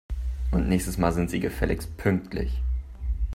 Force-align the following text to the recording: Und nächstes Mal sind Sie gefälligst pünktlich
Und 0.49 0.67
nächstes 0.67 0.97
Mal 0.97 1.11
sind 1.11 1.29
Sie 1.29 1.39
gefälligst 1.39 1.95
pünktlich 1.97 2.63